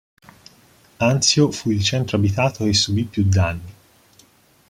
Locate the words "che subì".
2.63-3.03